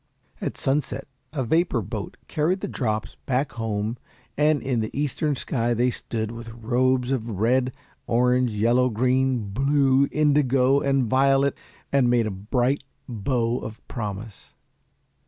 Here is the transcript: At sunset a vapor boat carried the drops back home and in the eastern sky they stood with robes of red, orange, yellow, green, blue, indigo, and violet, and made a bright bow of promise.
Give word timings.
At 0.41 0.57
sunset 0.57 1.07
a 1.31 1.43
vapor 1.43 1.83
boat 1.83 2.17
carried 2.27 2.61
the 2.61 2.67
drops 2.67 3.17
back 3.27 3.51
home 3.51 3.99
and 4.35 4.59
in 4.63 4.79
the 4.79 4.89
eastern 4.99 5.35
sky 5.35 5.75
they 5.75 5.91
stood 5.91 6.31
with 6.31 6.49
robes 6.49 7.11
of 7.11 7.29
red, 7.39 7.71
orange, 8.07 8.49
yellow, 8.49 8.89
green, 8.89 9.49
blue, 9.49 10.09
indigo, 10.11 10.79
and 10.79 11.03
violet, 11.05 11.55
and 11.91 12.09
made 12.09 12.25
a 12.25 12.31
bright 12.31 12.83
bow 13.07 13.59
of 13.59 13.87
promise. 13.87 14.55